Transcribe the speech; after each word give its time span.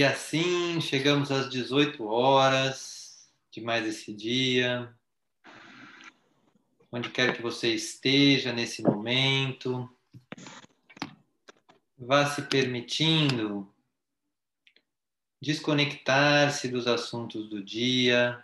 E 0.00 0.02
assim 0.02 0.80
chegamos 0.80 1.30
às 1.30 1.50
18 1.50 2.02
horas 2.06 3.30
de 3.50 3.60
mais 3.60 3.86
esse 3.86 4.14
dia. 4.14 4.96
Onde 6.90 7.10
quer 7.10 7.36
que 7.36 7.42
você 7.42 7.74
esteja 7.74 8.50
nesse 8.50 8.80
momento, 8.80 9.94
vá 11.98 12.24
se 12.24 12.40
permitindo 12.40 13.70
desconectar-se 15.38 16.68
dos 16.68 16.86
assuntos 16.86 17.50
do 17.50 17.62
dia 17.62 18.42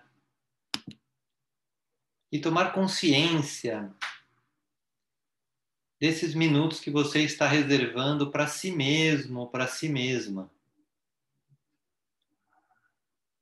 e 2.30 2.38
tomar 2.38 2.74
consciência 2.74 3.90
desses 5.98 6.34
minutos 6.34 6.80
que 6.80 6.90
você 6.90 7.22
está 7.22 7.48
reservando 7.48 8.30
para 8.30 8.46
si 8.46 8.70
mesmo 8.70 9.40
ou 9.40 9.48
para 9.48 9.66
si 9.66 9.88
mesma. 9.88 10.54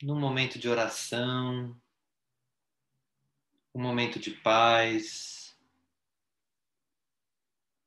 Num 0.04 0.20
momento 0.20 0.58
de 0.58 0.68
oração, 0.68 1.74
um 3.74 3.80
momento 3.80 4.18
de 4.18 4.32
paz, 4.32 5.56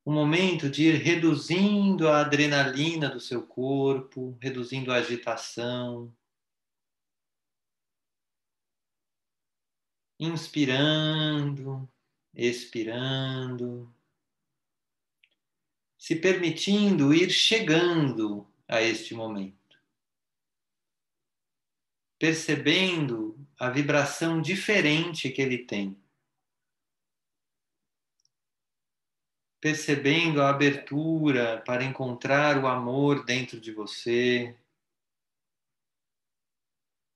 um 0.04 0.12
momento 0.12 0.68
de 0.68 0.86
ir 0.86 0.96
reduzindo 0.96 2.08
a 2.08 2.22
adrenalina 2.22 3.08
do 3.08 3.20
seu 3.20 3.46
corpo, 3.46 4.36
reduzindo 4.42 4.92
a 4.92 4.96
agitação. 4.96 6.12
Inspirando, 10.20 11.88
expirando 12.34 13.94
se 15.98 16.16
permitindo 16.16 17.14
ir 17.14 17.30
chegando 17.30 18.48
a 18.68 18.82
este 18.82 19.14
momento, 19.14 19.57
percebendo 22.20 23.38
a 23.60 23.70
vibração 23.70 24.42
diferente 24.42 25.30
que 25.30 25.42
ele 25.42 25.60
tem, 25.60 25.98
percebendo 29.60 30.42
a 30.42 30.50
abertura 30.50 31.62
para 31.62 31.84
encontrar 31.84 32.64
o 32.64 32.68
amor 32.68 33.24
dentro 33.26 33.60
de 33.60 33.72
você, 33.72 34.56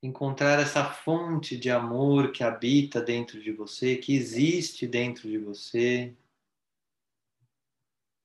encontrar 0.03 0.59
essa 0.59 0.83
fonte 0.83 1.55
de 1.55 1.69
amor 1.69 2.31
que 2.31 2.43
habita 2.43 2.99
dentro 2.99 3.41
de 3.41 3.51
você, 3.51 3.95
que 3.95 4.15
existe 4.15 4.87
dentro 4.87 5.29
de 5.29 5.37
você. 5.37 6.15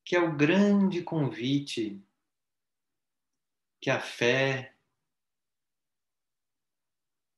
Que 0.02 0.16
é 0.16 0.20
o 0.20 0.34
grande 0.34 1.02
convite 1.02 2.00
que 3.80 3.90
a 3.90 4.00
fé 4.00 4.75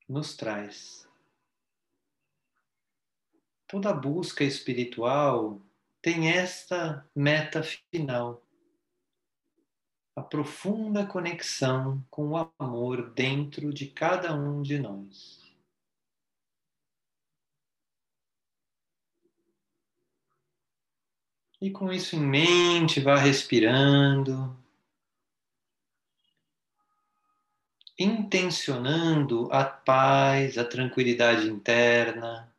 nos 0.09 0.37
traz. 0.37 1.07
Toda 3.67 3.93
busca 3.93 4.43
espiritual 4.43 5.61
tem 6.01 6.31
esta 6.31 7.07
meta 7.15 7.63
final, 7.63 8.43
a 10.17 10.23
profunda 10.23 11.07
conexão 11.07 12.05
com 12.11 12.31
o 12.31 12.51
amor 12.59 13.11
dentro 13.13 13.73
de 13.73 13.87
cada 13.87 14.35
um 14.35 14.63
de 14.63 14.79
nós. 14.79 15.47
E 21.61 21.71
com 21.71 21.93
isso 21.93 22.15
em 22.15 22.21
mente, 22.21 23.01
vá 23.01 23.17
respirando, 23.17 24.57
intencionando 27.99 29.53
a 29.53 29.65
paz, 29.65 30.57
a 30.57 30.65
tranquilidade 30.65 31.49
interna. 31.49 32.55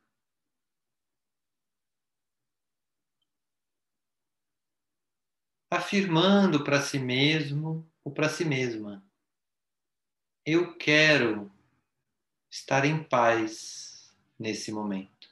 Afirmando 5.71 6.63
para 6.63 6.81
si 6.81 6.99
mesmo 6.99 7.89
ou 8.03 8.11
para 8.11 8.27
si 8.27 8.43
mesma: 8.43 9.03
Eu 10.45 10.75
quero 10.77 11.49
estar 12.51 12.83
em 12.83 13.03
paz 13.03 14.13
nesse 14.37 14.71
momento. 14.71 15.29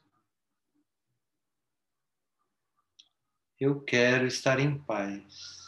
Eu 3.60 3.82
quero 3.82 4.28
estar 4.28 4.60
em 4.60 4.78
paz. 4.78 5.67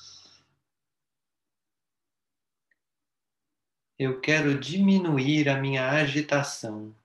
Eu 3.99 4.21
quero 4.21 4.57
diminuir 4.57 5.49
a 5.49 5.59
minha 5.59 5.89
agitação. 5.89 6.95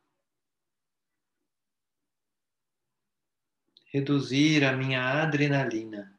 Reduzir 3.92 4.64
a 4.64 4.76
minha 4.76 5.22
adrenalina. 5.22 6.16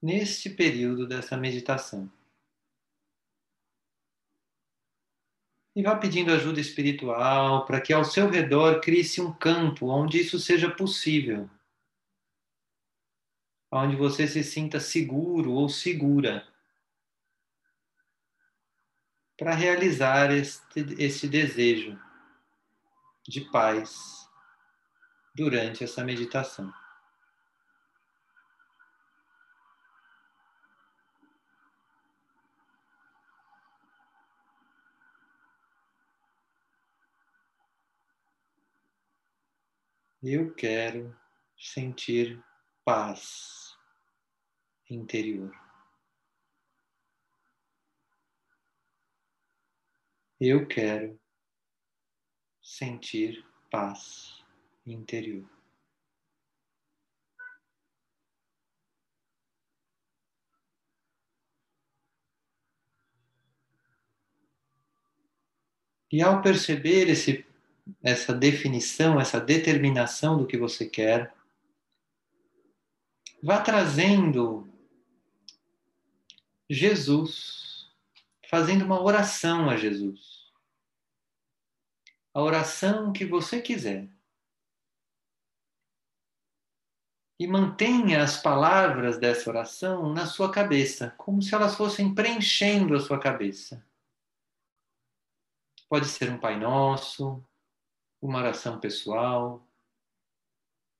Neste 0.00 0.48
período 0.48 1.06
dessa 1.06 1.36
meditação. 1.36 2.10
e 5.78 5.82
vá 5.82 5.94
pedindo 5.94 6.32
ajuda 6.32 6.58
espiritual 6.58 7.64
para 7.64 7.80
que 7.80 7.92
ao 7.92 8.04
seu 8.04 8.28
redor 8.28 8.80
crie-se 8.80 9.20
um 9.20 9.32
campo 9.32 9.86
onde 9.86 10.18
isso 10.18 10.36
seja 10.36 10.68
possível. 10.68 11.48
Onde 13.70 13.96
você 13.96 14.26
se 14.26 14.42
sinta 14.42 14.80
seguro 14.80 15.52
ou 15.52 15.68
segura 15.68 16.46
para 19.38 19.54
realizar 19.54 20.32
este, 20.32 20.80
este 20.98 21.28
desejo 21.28 21.98
de 23.26 23.42
paz 23.52 24.28
durante 25.34 25.84
essa 25.84 26.02
meditação. 26.02 26.72
Eu 40.20 40.52
quero 40.52 41.16
sentir 41.56 42.42
paz 42.84 43.57
interior. 44.90 45.52
Eu 50.40 50.66
quero 50.66 51.18
sentir 52.62 53.44
paz 53.70 54.44
interior. 54.86 55.48
E 66.10 66.22
ao 66.22 66.40
perceber 66.40 67.08
esse 67.10 67.46
essa 68.02 68.34
definição, 68.34 69.20
essa 69.20 69.40
determinação 69.40 70.36
do 70.36 70.46
que 70.46 70.56
você 70.56 70.86
quer. 70.86 71.34
Vá 73.42 73.60
trazendo 73.60 74.67
Jesus, 76.68 77.90
fazendo 78.48 78.84
uma 78.84 79.00
oração 79.00 79.70
a 79.70 79.76
Jesus. 79.76 80.52
A 82.34 82.42
oração 82.42 83.12
que 83.12 83.24
você 83.24 83.60
quiser. 83.60 84.08
E 87.40 87.46
mantenha 87.46 88.22
as 88.22 88.42
palavras 88.42 89.18
dessa 89.18 89.48
oração 89.48 90.12
na 90.12 90.26
sua 90.26 90.50
cabeça, 90.50 91.14
como 91.16 91.40
se 91.40 91.54
elas 91.54 91.76
fossem 91.76 92.14
preenchendo 92.14 92.96
a 92.96 93.00
sua 93.00 93.18
cabeça. 93.18 93.86
Pode 95.88 96.06
ser 96.06 96.30
um 96.30 96.38
Pai 96.38 96.58
Nosso, 96.58 97.42
uma 98.20 98.40
oração 98.40 98.78
pessoal, 98.78 99.66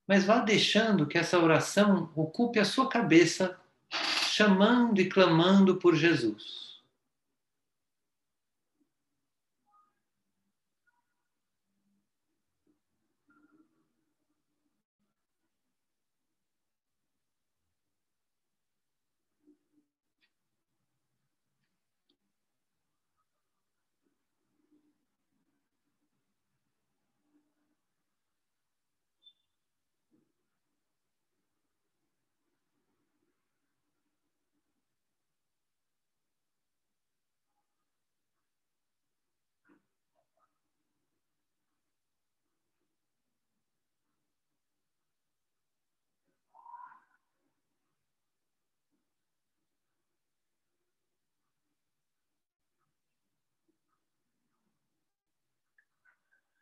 mas 0.06 0.24
vá 0.24 0.38
deixando 0.38 1.06
que 1.06 1.18
essa 1.18 1.38
oração 1.38 2.10
ocupe 2.16 2.58
a 2.58 2.64
sua 2.64 2.88
cabeça, 2.88 3.60
chamando 4.38 5.00
e 5.00 5.06
clamando 5.06 5.78
por 5.78 5.96
Jesus. 5.96 6.67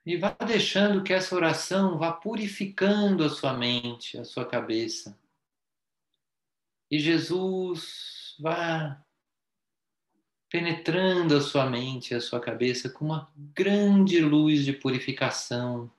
E 0.07 0.17
vá 0.17 0.31
deixando 0.31 1.03
que 1.03 1.13
essa 1.13 1.35
oração 1.35 1.99
vá 1.99 2.13
purificando 2.13 3.25
a 3.25 3.29
sua 3.29 3.53
mente, 3.53 4.17
a 4.17 4.25
sua 4.25 4.47
cabeça. 4.47 5.19
E 6.89 7.01
Jesus 7.01 8.37
vá 8.39 9.05
penetrando 10.49 11.37
a 11.37 11.41
sua 11.41 11.69
mente, 11.69 12.15
a 12.15 12.21
sua 12.21 12.39
cabeça 12.39 12.89
com 12.89 13.05
uma 13.05 13.33
grande 13.37 14.21
luz 14.21 14.65
de 14.65 14.73
purificação, 14.73 15.91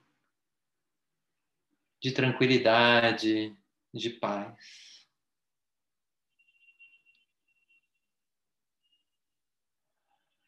de 2.02 2.14
tranquilidade, 2.14 3.54
de 3.94 4.10
paz. 4.10 5.06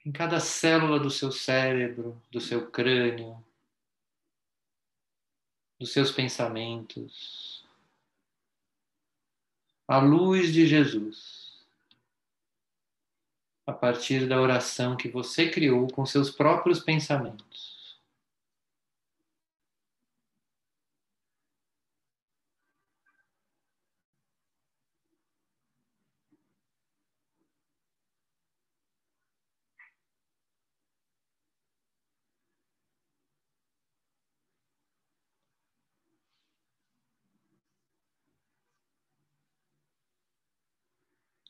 Em 0.06 0.14
cada 0.14 0.40
célula 0.40 0.98
do 0.98 1.12
seu 1.12 1.30
cérebro, 1.30 2.24
do 2.32 2.40
seu 2.40 2.72
crânio, 2.72 3.46
dos 5.80 5.94
seus 5.94 6.12
pensamentos, 6.12 7.64
a 9.88 9.98
luz 10.00 10.52
de 10.52 10.68
Jesus, 10.68 11.66
a 13.66 13.72
partir 13.72 14.28
da 14.28 14.42
oração 14.42 14.98
que 14.98 15.08
você 15.08 15.50
criou 15.50 15.88
com 15.88 16.06
seus 16.06 16.30
próprios 16.30 16.80
pensamentos. 16.80 17.69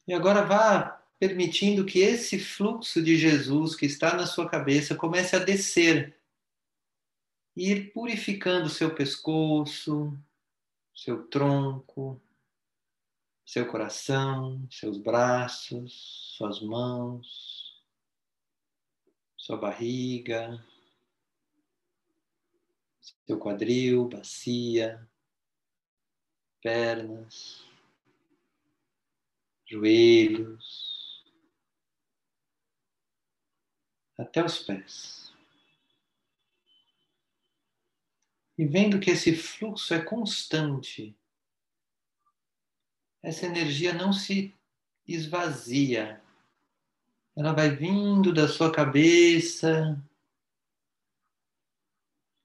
E 0.07 0.13
agora 0.13 0.43
vá 0.43 0.99
permitindo 1.19 1.85
que 1.85 1.99
esse 1.99 2.39
fluxo 2.39 3.03
de 3.03 3.17
Jesus 3.17 3.75
que 3.75 3.85
está 3.85 4.15
na 4.15 4.25
sua 4.25 4.49
cabeça 4.49 4.95
comece 4.95 5.35
a 5.35 5.39
descer 5.39 6.17
e 7.55 7.71
ir 7.71 7.91
purificando 7.91 8.69
seu 8.69 8.95
pescoço, 8.95 10.17
seu 10.95 11.27
tronco, 11.27 12.21
seu 13.45 13.67
coração, 13.67 14.65
seus 14.71 14.97
braços, 14.97 16.35
suas 16.37 16.61
mãos, 16.61 17.83
sua 19.35 19.57
barriga, 19.57 20.63
seu 23.27 23.37
quadril, 23.37 24.07
bacia, 24.07 25.05
pernas 26.61 27.68
joelhos, 29.69 31.23
até 34.17 34.43
os 34.43 34.63
pés. 34.63 35.31
E 38.57 38.65
vendo 38.65 38.99
que 38.99 39.11
esse 39.11 39.35
fluxo 39.35 39.93
é 39.93 40.01
constante, 40.01 41.15
essa 43.21 43.45
energia 43.45 43.93
não 43.93 44.11
se 44.11 44.53
esvazia, 45.07 46.21
ela 47.35 47.53
vai 47.53 47.69
vindo 47.69 48.33
da 48.33 48.47
sua 48.47 48.71
cabeça 48.71 50.03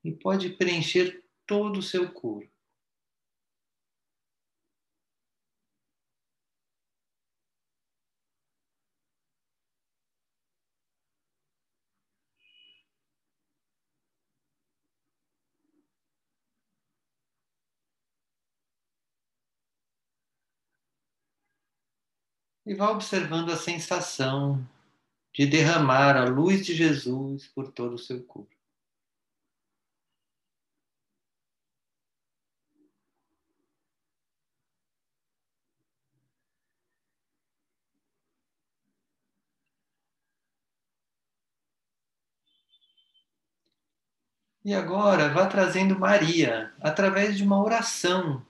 e 0.04 0.12
pode 0.12 0.50
preencher 0.50 1.24
todo 1.46 1.78
o 1.78 1.82
seu 1.82 2.12
corpo. 2.12 2.53
E 22.66 22.74
vá 22.74 22.90
observando 22.90 23.50
a 23.50 23.56
sensação 23.56 24.66
de 25.32 25.46
derramar 25.46 26.16
a 26.16 26.24
luz 26.24 26.64
de 26.64 26.74
Jesus 26.74 27.46
por 27.48 27.70
todo 27.72 27.94
o 27.94 27.98
seu 27.98 28.22
corpo. 28.24 28.54
E 44.64 44.72
agora 44.72 45.28
vá 45.28 45.46
trazendo 45.46 45.98
Maria 45.98 46.72
através 46.80 47.36
de 47.36 47.42
uma 47.44 47.62
oração 47.62 48.44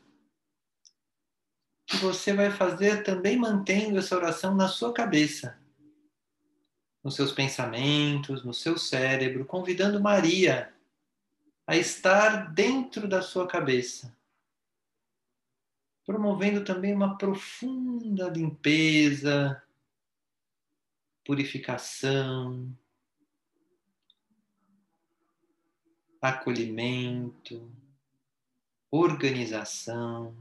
que 1.94 2.04
você 2.04 2.32
vai 2.32 2.50
fazer 2.50 3.04
também 3.04 3.36
mantendo 3.36 3.98
essa 3.98 4.16
oração 4.16 4.54
na 4.54 4.68
sua 4.68 4.92
cabeça, 4.92 5.56
nos 7.02 7.14
seus 7.14 7.30
pensamentos, 7.30 8.44
no 8.44 8.52
seu 8.52 8.76
cérebro, 8.76 9.44
convidando 9.44 10.00
Maria 10.00 10.74
a 11.66 11.76
estar 11.76 12.52
dentro 12.52 13.06
da 13.06 13.22
sua 13.22 13.46
cabeça, 13.46 14.14
promovendo 16.04 16.64
também 16.64 16.92
uma 16.92 17.16
profunda 17.16 18.28
limpeza, 18.28 19.62
purificação, 21.24 22.76
acolhimento, 26.20 27.70
organização. 28.90 30.34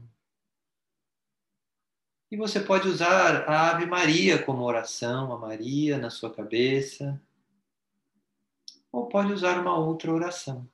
E 2.30 2.36
você 2.36 2.58
pode 2.58 2.88
usar 2.88 3.48
a 3.48 3.70
Ave 3.70 3.86
Maria 3.86 4.42
como 4.42 4.64
oração, 4.64 5.32
a 5.32 5.38
Maria 5.38 5.98
na 5.98 6.10
sua 6.10 6.34
cabeça. 6.34 7.20
Ou 8.90 9.06
pode 9.08 9.32
usar 9.32 9.60
uma 9.60 9.76
outra 9.76 10.12
oração. 10.12 10.68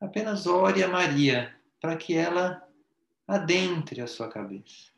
Apenas 0.00 0.46
ore 0.46 0.82
a 0.82 0.88
Maria 0.88 1.54
para 1.80 1.96
que 1.96 2.14
ela 2.14 2.66
adentre 3.26 4.00
a 4.00 4.06
sua 4.06 4.28
cabeça. 4.28 4.93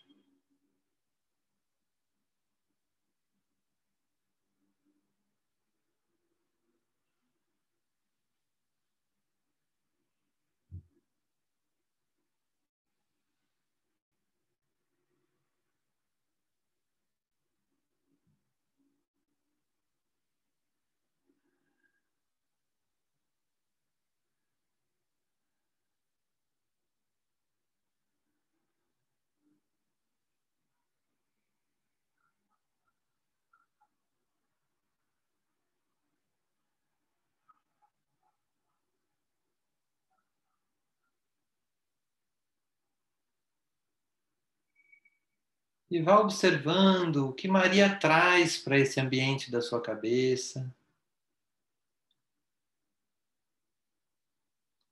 E 45.88 46.02
vá 46.02 46.18
observando 46.18 47.28
o 47.28 47.32
que 47.32 47.46
Maria 47.46 47.96
traz 47.96 48.58
para 48.58 48.76
esse 48.76 49.00
ambiente 49.00 49.52
da 49.52 49.62
sua 49.62 49.80
cabeça. 49.80 50.74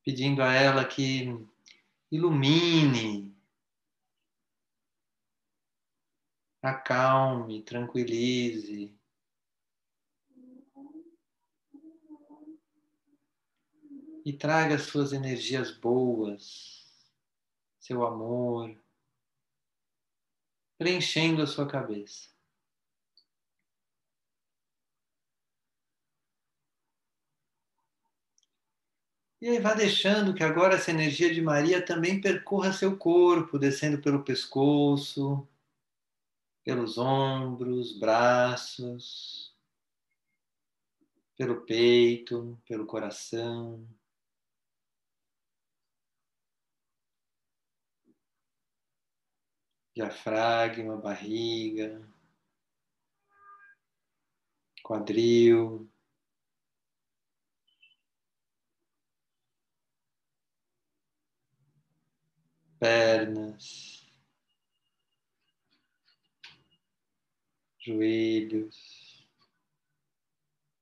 Pedindo 0.04 0.40
a 0.40 0.52
ela 0.52 0.84
que 0.84 1.26
ilumine, 2.12 3.34
acalme, 6.62 7.60
tranquilize. 7.62 8.96
E 14.24 14.32
traga 14.32 14.78
suas 14.78 15.12
energias 15.12 15.70
boas, 15.72 16.86
seu 17.80 18.06
amor 18.06 18.83
preenchendo 20.78 21.42
a 21.42 21.46
sua 21.46 21.66
cabeça. 21.66 22.34
E 29.40 29.48
aí 29.48 29.58
vá 29.58 29.74
deixando 29.74 30.32
que 30.34 30.42
agora 30.42 30.74
essa 30.76 30.90
energia 30.90 31.32
de 31.32 31.42
Maria 31.42 31.84
também 31.84 32.18
percorra 32.18 32.72
seu 32.72 32.96
corpo, 32.96 33.58
descendo 33.58 34.00
pelo 34.00 34.24
pescoço, 34.24 35.46
pelos 36.64 36.96
ombros, 36.96 37.92
braços, 37.98 39.54
pelo 41.36 41.60
peito, 41.60 42.58
pelo 42.66 42.86
coração. 42.86 43.86
Diafragma, 49.94 50.96
barriga, 50.96 52.02
quadril, 54.82 55.88
pernas, 62.78 64.06
joelhos, 67.78 69.26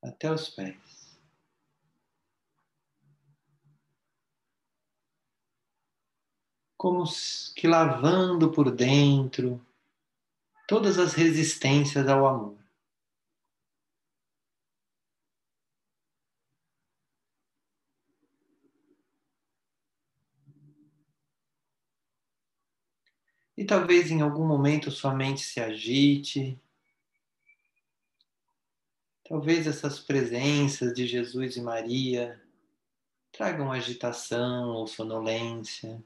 até 0.01 0.31
os 0.31 0.49
pés. 0.49 0.92
Como 6.83 7.05
que 7.55 7.65
lavando 7.65 8.51
por 8.51 8.69
dentro 8.69 9.65
todas 10.67 10.99
as 10.99 11.13
resistências 11.13 12.05
ao 12.09 12.27
amor. 12.27 12.57
E 23.55 23.63
talvez 23.63 24.11
em 24.11 24.19
algum 24.19 24.45
momento 24.45 24.91
sua 24.91 25.15
mente 25.15 25.39
se 25.39 25.61
agite. 25.61 26.59
Talvez 29.23 29.67
essas 29.67 30.01
presenças 30.01 30.93
de 30.93 31.07
Jesus 31.07 31.55
e 31.55 31.61
Maria 31.61 32.43
tragam 33.31 33.71
agitação 33.71 34.71
ou 34.71 34.85
sonolência. 34.85 36.03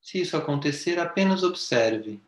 Se 0.00 0.20
isso 0.20 0.36
acontecer, 0.36 0.98
apenas 0.98 1.42
observe. 1.42 2.20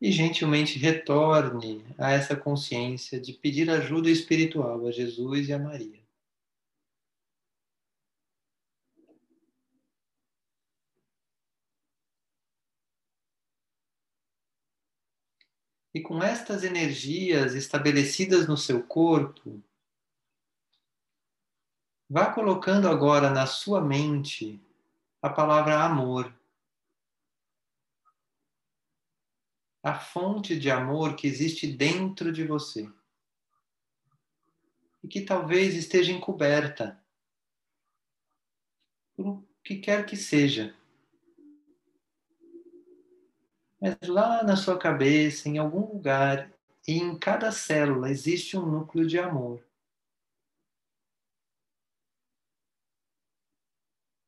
E 0.00 0.12
gentilmente 0.12 0.78
retorne 0.78 1.84
a 1.98 2.10
essa 2.12 2.36
consciência 2.36 3.20
de 3.20 3.32
pedir 3.32 3.70
ajuda 3.70 4.10
espiritual 4.10 4.86
a 4.86 4.90
Jesus 4.92 5.48
e 5.48 5.52
a 5.52 5.58
Maria. 5.58 6.06
E 15.96 16.00
com 16.02 16.22
estas 16.22 16.62
energias 16.62 17.54
estabelecidas 17.54 18.46
no 18.46 18.54
seu 18.54 18.82
corpo, 18.82 19.62
vá 22.08 22.32
colocando 22.32 22.88
agora 22.88 23.30
na 23.30 23.46
sua 23.46 23.80
mente 23.80 24.60
a 25.20 25.28
palavra 25.28 25.82
amor. 25.82 26.32
A 29.82 29.94
fonte 29.94 30.58
de 30.58 30.70
amor 30.70 31.14
que 31.14 31.26
existe 31.26 31.66
dentro 31.66 32.32
de 32.32 32.44
você 32.44 32.90
e 35.02 35.08
que 35.08 35.20
talvez 35.20 35.74
esteja 35.74 36.12
encoberta 36.12 37.00
por 39.16 39.26
o 39.26 39.48
que 39.62 39.76
quer 39.76 40.04
que 40.04 40.16
seja. 40.16 40.74
Mas 43.80 43.96
lá 44.08 44.42
na 44.42 44.56
sua 44.56 44.78
cabeça, 44.78 45.48
em 45.48 45.58
algum 45.58 45.92
lugar, 45.94 46.50
e 46.86 46.94
em 46.94 47.18
cada 47.18 47.52
célula 47.52 48.10
existe 48.10 48.56
um 48.56 48.66
núcleo 48.66 49.06
de 49.06 49.18
amor. 49.18 49.62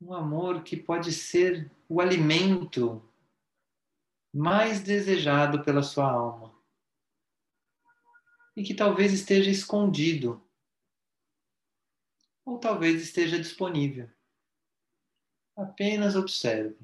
Um 0.01 0.13
amor 0.13 0.63
que 0.63 0.77
pode 0.77 1.11
ser 1.11 1.69
o 1.87 1.99
alimento 1.99 3.01
mais 4.33 4.81
desejado 4.81 5.63
pela 5.63 5.83
sua 5.83 6.09
alma. 6.09 6.55
E 8.55 8.63
que 8.63 8.73
talvez 8.73 9.13
esteja 9.13 9.49
escondido. 9.49 10.41
Ou 12.45 12.57
talvez 12.57 13.01
esteja 13.01 13.37
disponível. 13.39 14.09
Apenas 15.55 16.15
observe. 16.15 16.77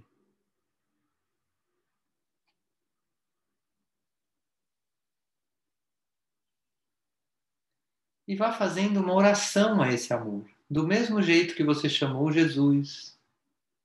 e 8.27 8.35
vá 8.35 8.51
fazendo 8.51 8.99
uma 8.99 9.13
oração 9.13 9.81
a 9.81 9.91
esse 9.91 10.13
amor. 10.13 10.54
Do 10.69 10.85
mesmo 10.87 11.21
jeito 11.21 11.55
que 11.55 11.63
você 11.63 11.87
chamou 11.87 12.31
Jesus, 12.31 13.19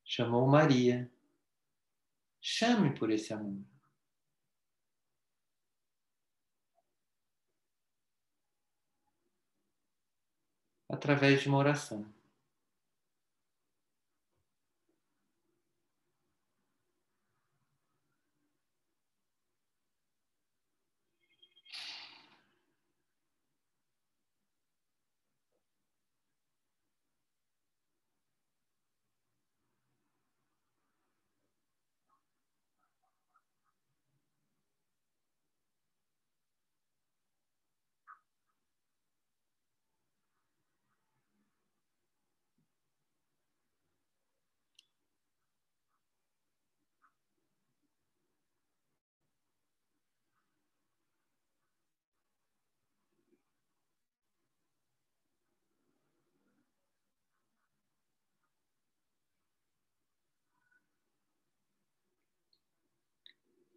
chamou 0.04 0.46
Maria. 0.46 1.10
Chame 2.40 2.98
por 2.98 3.10
esse 3.10 3.32
amor. 3.34 3.62
Através 10.88 11.42
de 11.42 11.48
uma 11.48 11.58
oração. 11.58 12.04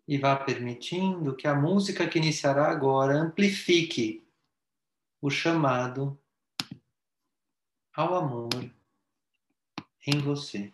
E 0.07 0.17
vá 0.17 0.35
permitindo 0.35 1.35
que 1.35 1.47
a 1.47 1.55
música 1.55 2.07
que 2.07 2.17
iniciará 2.17 2.69
agora 2.69 3.13
amplifique 3.15 4.25
o 5.21 5.29
chamado 5.29 6.19
ao 7.93 8.15
amor 8.15 8.71
em 10.05 10.19
você. 10.19 10.73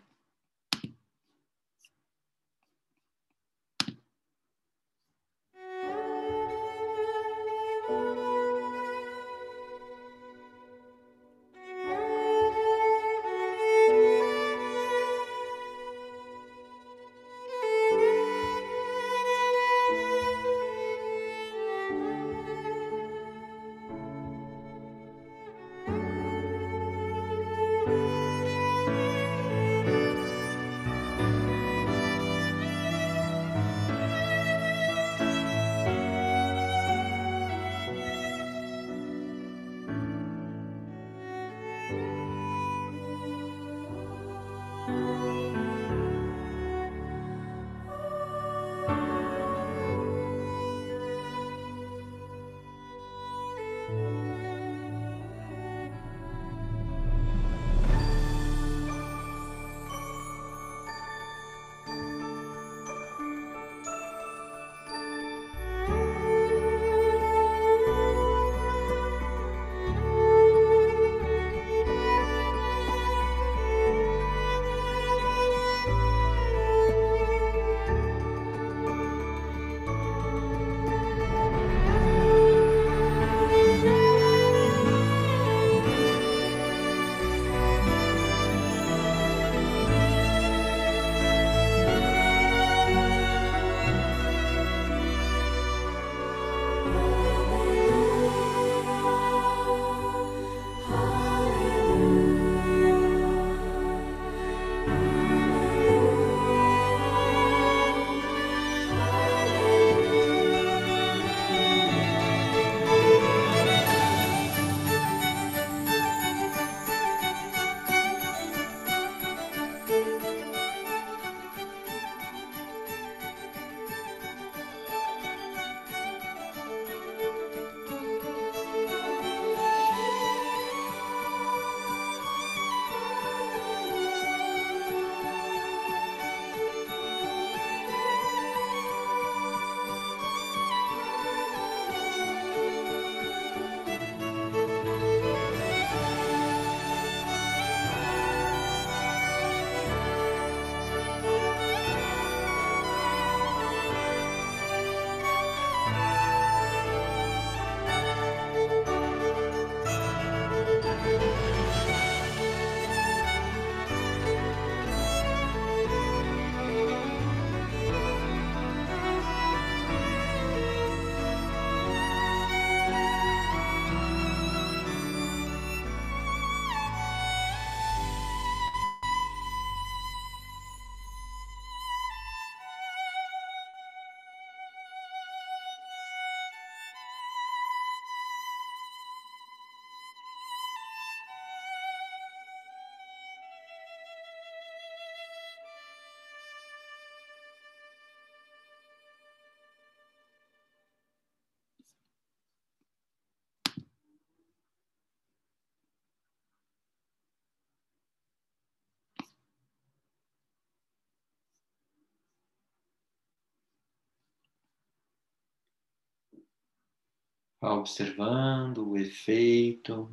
Observando 217.62 218.90
o 218.90 218.98
efeito 218.98 220.10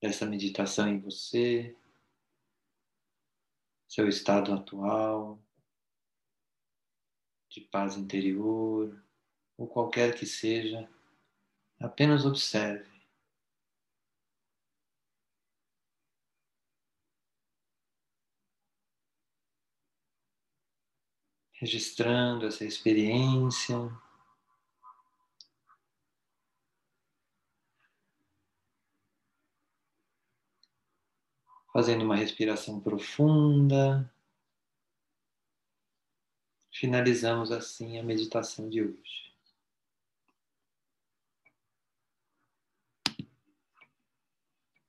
dessa 0.00 0.26
meditação 0.26 0.88
em 0.88 1.00
você, 1.00 1.74
seu 3.88 4.08
estado 4.08 4.52
atual 4.52 5.38
de 7.48 7.60
paz 7.60 7.96
interior, 7.96 9.02
ou 9.56 9.68
qualquer 9.68 10.18
que 10.18 10.26
seja, 10.26 10.90
apenas 11.78 12.26
observe. 12.26 12.92
Registrando 21.52 22.46
essa 22.46 22.64
experiência. 22.64 24.03
Fazendo 31.74 32.04
uma 32.04 32.14
respiração 32.14 32.78
profunda. 32.78 34.08
Finalizamos 36.72 37.50
assim 37.50 37.98
a 37.98 38.02
meditação 38.02 38.70
de 38.70 38.80
hoje. 38.80 39.23